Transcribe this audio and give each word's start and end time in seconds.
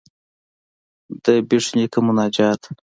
ددبېټ 1.23 1.65
نيکه 1.77 1.99
مناجات. 2.05 2.61